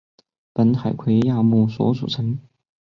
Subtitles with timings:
[0.51, 2.39] 本海葵亚目所组成。